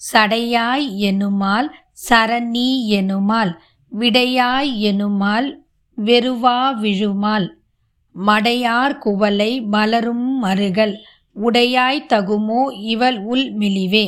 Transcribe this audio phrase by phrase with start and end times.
[0.00, 1.68] சடையாய் எனுமால்
[2.08, 3.52] சரணி எனுமால்
[3.92, 5.48] விடையாய் எனுமால்
[5.98, 7.48] வெறுவா விழுமால்.
[8.14, 10.94] மடையார் குவலை மலரும் மருகல்
[11.36, 14.06] உடையாய் தகுமோ இவள் உள் மெலிவே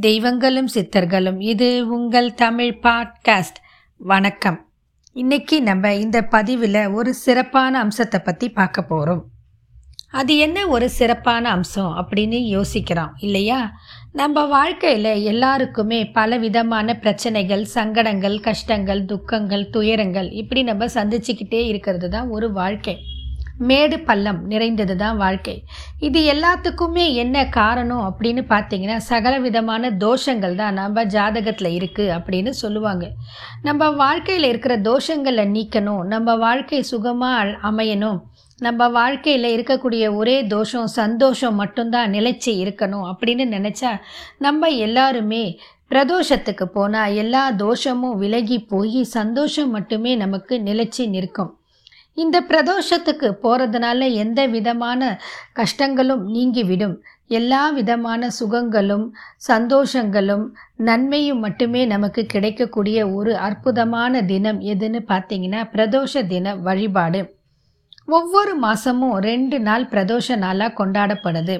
[0.00, 3.60] தெய்வங்களும் சித்தர்களும் இது உங்கள் தமிழ் பாட்காஸ்ட்.
[3.96, 4.58] வணக்கம்.
[5.12, 9.24] இன்னைக்கு நம்ம இந்த பதிவில் ஒரு சிறப்பான அம்சத்தை பற்றி பார்க்க போகிறோம்
[10.10, 13.60] அது என்ன ஒரு சிறப்பான அம்சம் அப்படின்னு யோசிக்கிறோம் இல்லையா?
[14.20, 22.30] நம்ம வாழ்க்கையில் எல்லாருக்குமே பல விதமான பிரச்சனைகள் சங்கடங்கள் கஷ்டங்கள் துக்கங்கள் துயரங்கள் இப்படி நம்ம சந்திச்சுக்கிட்டே இருக்கிறது தான்
[22.36, 22.94] ஒரு வாழ்க்கை.
[23.68, 25.54] மேடு பள்ளம் நிறைந்தது தான் வாழ்க்கை.
[26.06, 33.06] இது எல்லாத்துக்குமே என்ன காரணம் அப்படின்னு பார்த்தீங்கன்னா சகல விதமான தோஷங்கள் தான் நம்ம ஜாதகத்தில் இருக்குது அப்படின்னு சொல்லுவாங்க.
[33.68, 38.20] நம்ம வாழ்க்கையில் இருக்கிற தோஷங்களை நீக்கணும் நம்ம வாழ்க்கை சுகமாக அமையணும்
[38.60, 44.00] நம்ம வாழ்க்கையில் இருக்கக்கூடிய ஒரே தோஷம் சந்தோஷம் மட்டும்தான் நிலைச்சி இருக்கணும் அப்படின்னு நினச்சா
[44.38, 45.58] நம்ம எல்லாருமே
[45.90, 51.58] பிரதோஷத்துக்கு போனால் எல்லா தோஷமும் விலகி போய் சந்தோஷம் மட்டுமே நமக்கு நிலைச்சி நிற்கும்.
[52.14, 55.20] இந்த பிரதோஷத்துக்கு போகிறதுனால எந்த விதமான
[55.54, 59.12] கஷ்டங்களும் நீங்கிவிடும் எல்லா விதமான சுகங்களும்
[59.48, 67.35] சந்தோஷங்களும் நன்மையும் மட்டுமே நமக்கு கிடைக்கக்கூடிய ஒரு அற்புதமான தினம் எதுன்னு பார்த்தீங்கன்னா பிரதோஷ தின வழிபாடு.
[68.08, 71.56] ஒவ்வொரு மாதமும் ரெண்டு நாள் பிரதோஷ நாளாக கொண்டாடப்படுது.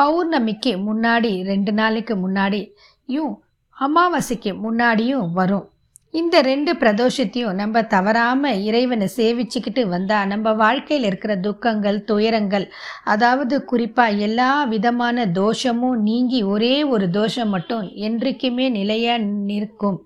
[0.00, 3.34] பௌர்ணமிக்கு முன்னாடி ரெண்டு நாளைக்கு முன்னாடியும்
[3.76, 5.66] அமாவாசைக்கு முன்னாடியும் வரும்.
[6.14, 12.66] இந்த ரெண்டு பிரதோஷத்தையும் நம்ம தவறாமல் இறைவனை சேவிச்சுக்கிட்டு வந்தால் நம்ம வாழ்க்கையில் இருக்கிற துக்கங்கள் துயரங்கள்
[13.14, 19.98] அதாவது குறிப்பாக எல்லா விதமான தோஷமும் நீங்கி ஒரே ஒரு தோஷம் மட்டும் என்றைக்குமே நிலையாக நிற்கும்.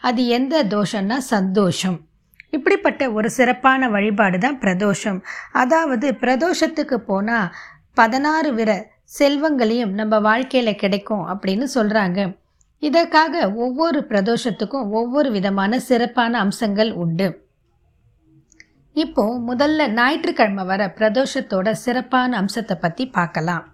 [0.00, 1.98] அது எந்த தோஷம்னா சந்தோஷம்.
[2.56, 5.20] இப்படிப்பட்ட ஒரு சிறப்பான வழிபாடு தான் பிரதோஷம்.
[5.62, 7.52] அதாவது பிரதோஷத்துக்கு போனால்
[8.00, 8.70] பதினாறு விர
[9.18, 12.20] செல்வங்களையும் நம்ம வாழ்க்கையில் கிடைக்கும் அப்படின்னு சொல்கிறாங்க
[12.82, 17.28] இதற்காக ஒவ்வொரு பிரதோஷத்துக்கும் ஒவ்வொரு விதமான சிறப்பான அம்சங்கள் உண்டு.
[18.96, 23.64] இப்போ முதல்ல ஞாயிற்றுக்கிழமை வர பிரதோஷத்தோட சிறப்பான அம்சத்தை பற்றி பார்க்கலாம்.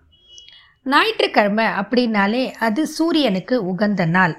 [0.87, 4.35] ஞாயிற்றுக்கிழமை அப்படின்னாலே அது சூரியனுக்கு உகந்த நாள்.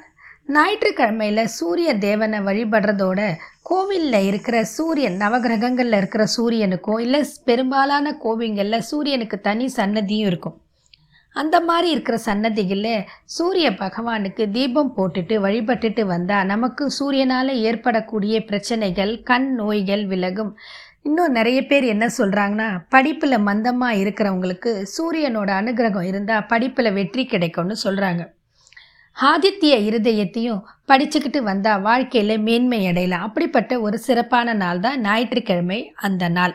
[0.49, 3.19] ஞாயிற்றுக்கிழமையில் சூரிய தேவனை வழிபடுறதோட
[3.63, 10.57] கோவிலில் இருக்கிற சூரியன் நவகிரகங்களில் இருக்கிற சூரியனுக்கும் இல்லை பெரும்பாலான கோவில்களில் சூரியனுக்கு தனி சன்னதியும் இருக்கும்.
[11.35, 19.49] அந்த மாதிரி இருக்கிற சன்னதிகளில் சூரிய பகவானுக்கு தீபம் போட்டுட்டு வழிபட்டுட்டு வந்தால் நமக்கு சூரியனால் ஏற்படக்கூடிய பிரச்சனைகள் கண்
[19.55, 20.53] நோய்கள் விலகும்.
[21.01, 28.23] இன்னும் நிறைய பேர் என்ன சொல்கிறாங்கன்னா படிப்பில் மந்தமாக இருக்கிறவங்களுக்கு சூரியனோட அனுகிரகம் இருந்தால் படிப்பில் வெற்றி கிடைக்கும்னு சொல்கிறாங்க
[29.21, 36.53] ஆதித்ய இருதயத்தையும் படிச்சுக்கிட்டு வந்தால் வாழ்க்கையில் மேன்மை அடையலாம் அப்படிப்பட்ட ஒரு சிறப்பான நாள் தான் ஞாயிற்றுக்கிழமை அந்த நாள்.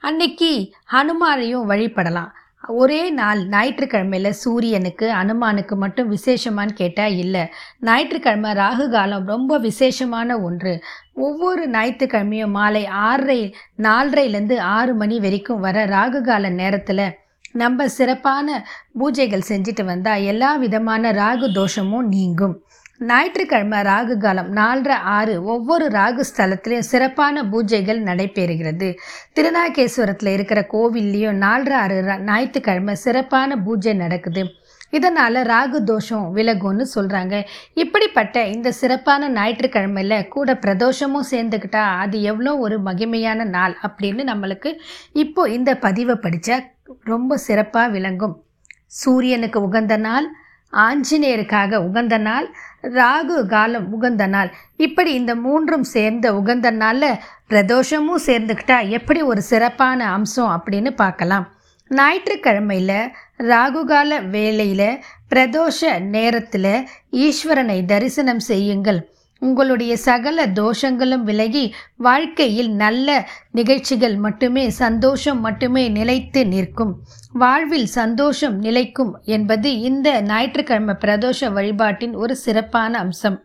[0.00, 0.50] அன்னைக்கு
[0.92, 2.30] ஹனுமானையும் வழிபடலாம்.
[2.68, 7.44] ஒரே நாள் ஞாயிற்றுக்கிழமையில் சூரியனுக்கு அனுமானுக்கு மட்டும் விசேஷமானு கேட்டால் இல்லை.
[7.80, 10.82] ஞாயிற்றுக்கிழமை ராகு காலம் ரொம்ப விசேஷமான ஒன்று.
[11.14, 17.06] ஒவ்வொரு ஞாயிற்றுக்கிழமையும் மாலை ஆறரை நாலரைலேருந்து ஆறு மணி வரைக்கும் வர ராகு கால நேரத்தில்
[17.54, 18.64] நம்ம சிறப்பான
[19.00, 22.64] பூஜைகள் செஞ்சுட்டு வந்தால் எல்லா விதமான ராகு தோஷமும் நீங்கும்.
[23.00, 28.94] ஞாயிற்றுக்கிழமை ராகு காலம் நாலரை ஆறு ஒவ்வொரு ராகு ஸ்தலத்திலையும் சிறப்பான பூஜைகள் நடைபெறுகிறது.
[29.34, 34.44] திருநாகேஸ்வரத்தில் இருக்கிற கோவில்லையும் நாலரை ஆறு ஞாயிற்றுக்கிழமை சிறப்பான பூஜை நடக்குது.
[34.90, 37.42] இதனால் ராகு தோஷம் விலகும்னு சொல்கிறாங்க
[37.74, 44.72] இப்படிப்பட்ட இந்த சிறப்பான ஞாயிற்றுக்கிழமையில் கூட பிரதோஷமும் சேர்ந்துக்கிட்டா அது எவ்வளோ ஒரு மகிமையான நாள் அப்படின்னு நம்மளுக்கு
[45.12, 46.58] இப்போ இந்த பதிவை படித்தா
[47.04, 48.44] ரொம்ப சிறப்பாக விளங்கும்.
[48.86, 50.26] சூரியனுக்கு உகந்த நாள்
[50.72, 54.52] ஆஞ்சநேயருக்காக உகந்த நாள் ராகு காலம் உகந்த நாள்.
[54.76, 57.20] இப்படி இந்த மூன்றும் சேர்ந்த உகந்த நாளில்
[57.50, 61.54] பிரதோஷமும் சேர்ந்துக்கிட்டா எப்படி ஒரு சிறப்பான அம்சம் அப்படின்னு பார்க்கலாம்.
[61.88, 65.02] ஞாயிற்றுக்கிழமையில் ராகுகால வேளையில்
[65.34, 69.15] பிரதோஷ நேரத்தில் ஈஸ்வரனை தரிசனம் செய்யுங்கள்.
[69.38, 77.02] உங்களுடைய சகல தோஷங்களும் விலகி வாழ்க்கையில் நல்ல நிகழ்ச்சிகள் மட்டுமே சந்தோஷம் மட்டுமே நிலைத்து நிற்கும்.
[77.32, 83.44] வாழ்வில் சந்தோஷம் நிலைக்கும் என்பது இந்த ஞாயிற்றுக்கிழமை பிரதோஷ வழிபாட்டின் ஒரு சிறப்பான அம்சம்.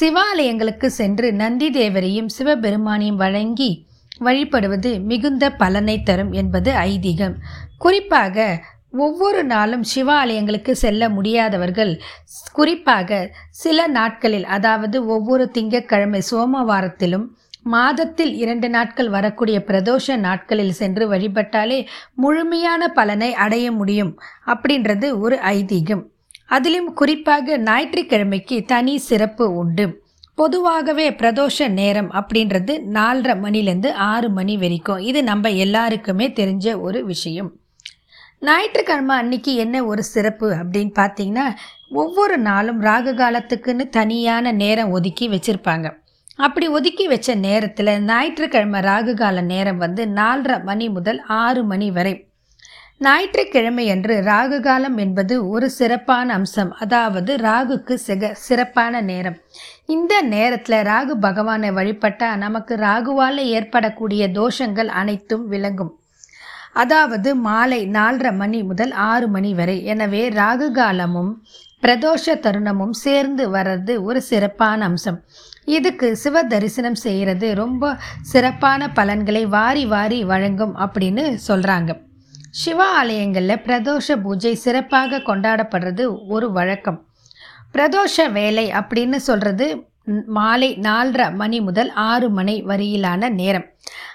[0.00, 3.86] சிவாலயங்களுக்கு சென்று நந்தி தேவரையும் சிவபெருமானையும் வழங்கி
[4.18, 7.34] வழிபடுவது மிகுந்த பலனை தரும் என்பது ஐதீகம்.
[7.78, 8.64] குறிப்பாக
[8.96, 12.00] ஒவ்வொரு நாளும் சிவாலயங்களுக்கு செல்ல முடியாதவர்கள்
[12.52, 17.26] குறிப்பாக சில நாட்களில் அதாவது ஒவ்வொரு திங்கட்கிழமை சோமவாரத்திலும்
[17.62, 24.12] மாதத்தில் இரண்டு நாட்கள் வரக்கூடிய பிரதோஷ நாட்களில் சென்று வழிபட்டாலே முழுமையான பலனை அடைய முடியும்
[24.46, 26.02] அப்படின்றது ஒரு ஐதீகம்.
[26.46, 30.04] அதிலும் குறிப்பாக ஞாயிற்றுக்கிழமைக்கு தனி சிறப்பு உண்டு.
[30.34, 34.98] பொதுவாகவே பிரதோஷ நேரம் அப்படின்றது நாலரை மணிலேருந்து ஆறு மணி வரைக்கும்.
[34.98, 37.50] இது நம்ம எல்லாருக்குமே தெரிஞ்ச ஒரு விஷயம்.
[38.40, 41.46] ஞாயிற்றுக்கிழமை அன்னைக்கு என்ன ஒரு சிறப்பு அப்படின்னு பார்த்தீங்கன்னா
[41.90, 45.96] ஒவ்வொரு நாளும் ராகு காலத்துக்குன்னு தனியான நேரம் ஒதுக்கி வச்சுருப்பாங்க.
[46.36, 52.28] அப்படி ஒதுக்கி வச்ச நேரத்தில் ஞாயிற்றுக்கிழமை ராகு கால நேரம் வந்து நாலரை மணி முதல் ஆறு மணி வரை.
[52.98, 56.72] ஞாயிற்றுக்கிழமை அன்று ராகு காலம் என்பது ஒரு சிறப்பான அம்சம்.
[56.72, 59.36] அதாவது ராகுக்கு சிக சிறப்பான நேரம்.
[59.86, 65.98] இந்த நேரத்தில் ராகு பகவானை வழிபட்டால் நமக்கு ராகுவால் ஏற்படக்கூடிய தோஷங்கள் அனைத்தும் விளங்கும்.
[66.82, 69.76] அதாவது மாலை நாலரை மணி முதல் ஆறு மணி வரை.
[69.92, 71.32] எனவே ராகு காலமும்
[71.82, 75.18] பிரதோஷ தருணமும் சேர்ந்து வர்றது ஒரு சிறப்பான அம்சம்.
[75.76, 77.84] இதுக்கு சிவ தரிசனம் செய்கிறது ரொம்ப
[78.32, 81.92] சிறப்பான பலன்களை வாரி வாரி வழங்கும் அப்படின்னு சொல்கிறாங்க
[82.62, 86.98] சிவ ஆலயங்களில் பிரதோஷ பூஜை சிறப்பாக கொண்டாடப்படுறது ஒரு வழக்கம்.
[87.74, 89.66] பிரதோஷ வேலை அப்படின்னு சொல்கிறது
[90.38, 93.66] மாலை நாலரை மணி முதல் ஆறு மணி வரையிலான நேரம்.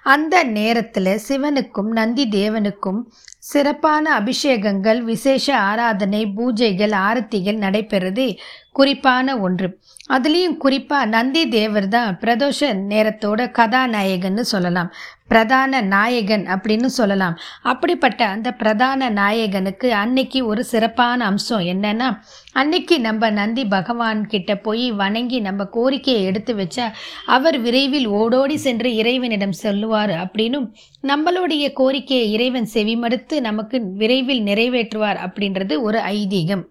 [0.03, 3.01] அந்த நேரத்தில் சிவனுக்கும் நந்தி தேவனுக்கும்
[3.39, 8.37] சிறப்பான அபிஷேகங்கள் விசேஷ ஆராதனை பூஜைகள் ஆரத்திகள் நடைபெறுது.
[8.71, 9.79] குறிப்பான ஒன்று
[10.15, 12.59] அதுலேயும் குறிப்பாக நந்தி தேவர் தான் பிரதோஷ
[12.91, 14.89] நேரத்தோட கதாநாயகன்னு சொல்லலாம்.
[15.27, 17.35] பிரதான நாயகன் அப்படின்னு சொல்லலாம்.
[17.61, 22.07] அப்படிப்பட்ட அந்த பிரதான நாயகனுக்கு அன்னைக்கு ஒரு சிறப்பான அம்சம் என்னன்னா
[22.53, 26.87] அன்னைக்கு நம்ம நந்தி பகவான் கிட்ட போய் வணங்கி நம்ம கோரிக்கையை எடுத்து வச்சா
[27.25, 30.67] அவர் விரைவில் ஓடோடி சென்று இறைவனிடம் சொல்லுவார் அப்படின்னும்
[31.07, 36.65] நம்மளுடைய கோரிக்கையை இறைவன் செவிமடுத்து நமக்கு விரைவில் நிறைவேற்றுவார் அப்படின்றது ஒரு ஐதீகம்.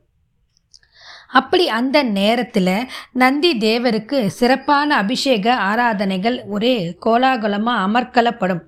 [1.33, 8.61] அப்படி அந்த நேரத்தில் நந்தி தேவருக்கு சிறப்பான அபிஷேக ஆராதனைகள் ஒரே கோலாகலமாக அமர்க்கலப்படும்.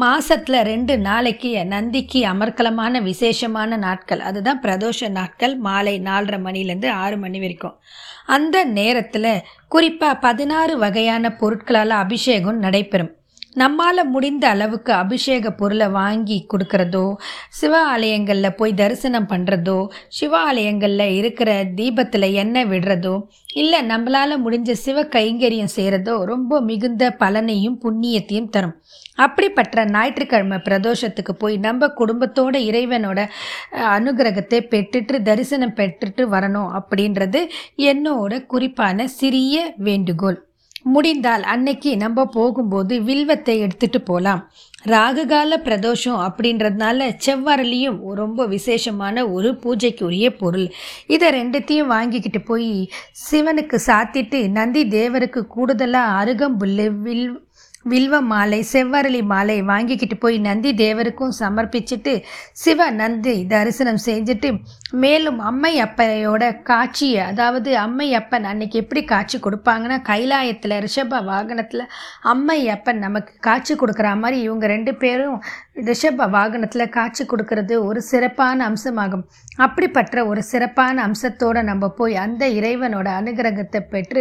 [0.00, 4.20] மாசத்துல ரெண்டு நாளைக்கு நந்திக்கு அமர்க்கலமான விசேஷமான நாட்கள்.
[4.20, 5.56] அதுதான் பிரதோஷ நாட்கள்.
[5.56, 7.78] மாலை நாலரை மணிலேருந்து ஆறு மணி வரைக்கும்.
[8.26, 13.15] அந்த நேரத்தில் குறிப்பாக பதினாறு வகையான பொருட்களால் அபிஷேகம் நடைபெறும்.
[13.56, 17.04] நம்மால் முடிந்த அளவுக்கு அபிஷேக பொருளை வாங்கி கொடுக்கறதோ
[17.58, 19.76] சிவ ஆலயங்களில் போய் தரிசனம் பண்ணுறதோ
[20.08, 23.14] சிவ ஆலயங்களில் இருக்கிற தீபத்தில் எண்ணெய் விடுறதோ
[23.54, 28.74] இல்லை நம்மளால் முடிஞ்ச சிவ கைங்கரியம் செய்கிறதோ ரொம்ப மிகுந்த பலனையும் புண்ணியத்தையும் தரும்.
[29.16, 33.20] அப்படிப்பட்ட ஞாயிற்றுக்கிழமை பிரதோஷத்துக்கு போய் நம்ம குடும்பத்தோட இறைவனோட
[33.96, 37.42] அனுகிரகத்தை பெற்றுட்டு தரிசனம் பெற்றுட்டு வரணும் அப்படின்றது
[37.92, 40.38] என்னோட குறிப்பான சிறிய வேண்டுகோள்.
[40.86, 44.42] முடிந்தால் அன்னைக்கு நம்ம போகும்போது வில்வத்தை எடுத்துட்டு போகலாம்
[44.86, 50.68] ராகுகால பிரதோஷம் அப்படின்றதுனால செவ்வரலியும் ரொம்ப விசேஷமான ஒரு பூஜைக்குரிய பொருள்.
[51.06, 52.70] இதை ரெண்டுத்தையும் வாங்கிக்கிட்டு போய்
[53.30, 57.26] சிவனுக்கு சாத்திட்டு நந்தி தேவருக்கு கூடுதலாக அருகம்புல் வில்
[57.90, 62.14] வில்வ மாலை செவ்வரளி மாலை வாங்கிக்கிட்டு போய் நந்தி தேவருக்கும் சமர்ப்பிச்சுட்டு
[62.62, 64.50] சிவ நந்தி தரிசனம் செஞ்சுட்டு
[65.04, 71.84] மேலும் அம்மை அப்பையோட காட்சியை அதாவது அம்மை அப்பன் அன்னைக்கு எப்படி காட்சி கொடுப்பாங்கன்னா கைலாயத்தில் ரிஷப வாகனத்தில்
[72.32, 75.38] அம்மை அப்பன் நமக்கு காட்சி கொடுக்குற மாதிரி இவங்க ரெண்டு பேரும்
[75.88, 79.24] ரிஷப வாகனத்தில் காட்சி கொடுக்கறது ஒரு சிறப்பான அம்சமாகும்.
[79.56, 84.20] அப்படிப்பட்ட ஒரு சிறப்பான அம்சத்தோடு நம்ம போய் அந்த இறைவனோட அனுகிரகத்தை பெற்று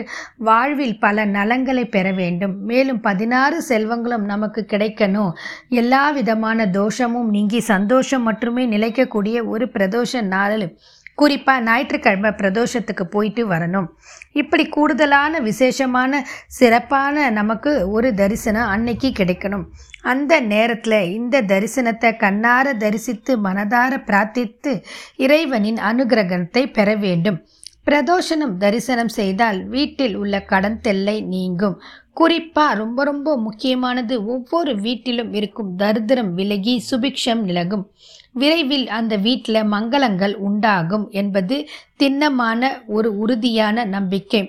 [0.49, 2.55] வாழ்வில் பல நலங்களை பெற வேண்டும்.
[2.71, 5.31] மேலும் பதினாறு செல்வங்களும் நமக்கு கிடைக்கணும்.
[5.69, 10.77] எல்லா விதமான தோஷமும் நீங்கி சந்தோஷம் மட்டுமே நிலைக்கக்கூடிய ஒரு பிரதோஷ நாள்.
[11.15, 13.85] குறிப்பாக ஞாயிற்றுக்கிழமை பிரதோஷத்துக்கு போயிட்டு வரணும்.
[14.31, 19.63] இப்படி கூடுதலான விசேஷமான சிறப்பான நமக்கு ஒரு தரிசனம் அன்னைக்கு கிடைக்கணும்.
[20.01, 24.83] அந்த நேரத்தில் இந்த தரிசனத்தை கண்ணார தரிசித்து மனதார பிரார்த்தித்து
[25.15, 27.39] இறைவனின் அனுகிரகத்தை பெற வேண்டும்.
[27.87, 31.75] பிரதோஷனம் தரிசனம் செய்தால் வீட்டில் உள்ள கடன் தெல்லை நீங்கும்.
[32.13, 37.85] குறிப்பாக ரொம்ப ரொம்ப முக்கியமானது ஒவ்வொரு வீட்டிலும் இருக்கும் தரித்திரம் விலகி சுபிக்ஷம் நிலகும்.
[38.31, 41.57] விரைவில் அந்த வீட்டில் மங்களங்கள் உண்டாகும் என்பது
[41.97, 44.43] திண்ணமான ஒரு உறுதியான நம்பிக்கை.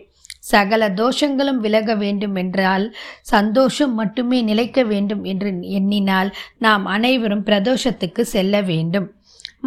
[0.53, 2.85] சகல தோஷங்களும் விலக வேண்டும் என்றால்
[3.23, 9.09] சந்தோஷம் மட்டுமே நிலைக்க வேண்டும் என்று எண்ணினால் நாம் அனைவரும் பிரதோஷத்துக்கு செல்ல வேண்டும்.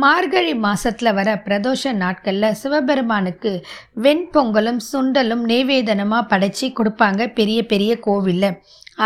[0.01, 3.51] மார்கழி மாசத்துல வர பிரதோஷ நாட்களில் சிவபெருமானுக்கு
[4.01, 8.57] வெண்பொங்கலும் சுண்டலும் நெய்வேதனமாக படைச்சி கொடுப்பாங்க பெரிய பெரிய கோவிலில்.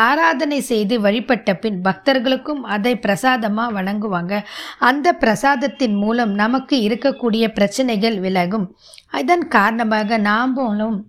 [0.06, 4.34] ஆராதனை செய்து வழிபட்ட பின் பக்தர்களுக்கும் அதை பிரசாதமாக வழங்குவாங்க.
[4.90, 8.68] அந்த பிரசாதத்தின் மூலம் நமக்கு இருக்கக்கூடிய பிரச்சனைகள் விலகும்.
[9.22, 11.00] இதன் காரணமாக நாம்பளும்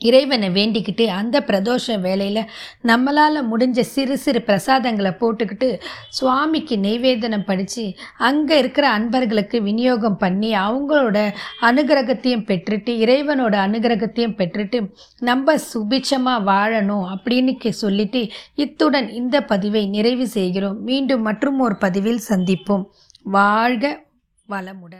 [0.00, 2.48] இறைவனை வேண்டிக்கிட்டு அந்த பிரதோஷ வேலையில்
[2.86, 11.18] நம்மளால் முடிஞ்ச சிறு சிறு பிரசாதங்களை போட்டுக்கிட்டு சுவாமிக்கு நெய்வேதனம் படித்து அங்கே இருக்கிற அன்பர்களுக்கு விநியோகம் பண்ணி அவங்களோட
[11.60, 14.90] அனுகிரகத்தையும் பெற்றுட்டு இறைவனோட அனுகிரகத்தையும் பெற்றுட்டு
[15.20, 20.78] நம்ம சுபிட்சமாக வாழணும் அப்படின்னு சொல்லிட்டு இத்துடன் இந்த பதிவை நிறைவு செய்கிறோம்.
[20.82, 22.84] மீண்டும் மற்றும் ஒரு பதிவில் சந்திப்போம்.
[23.22, 24.04] வாழ்க
[24.48, 24.98] வளமுடன்.